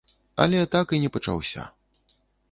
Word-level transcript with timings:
Але 0.45 0.61
так 0.75 0.95
і 0.97 0.99
не 1.03 1.11
пачаўся. 1.17 1.67